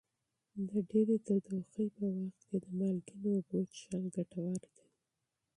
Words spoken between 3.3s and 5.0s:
اوبو څښل ګټور دي.